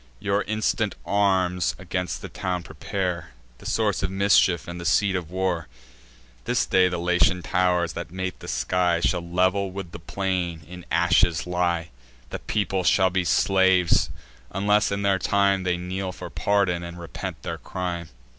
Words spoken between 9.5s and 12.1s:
with the plain in ashes lie: